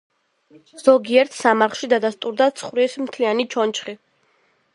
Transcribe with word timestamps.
ზოგიერთ 0.85 1.37
სამარხში 1.41 1.91
დადასტურდა 1.93 2.49
ცხვრის 2.63 2.97
მთლიანი 3.05 3.47
ჩონჩხი. 3.57 3.97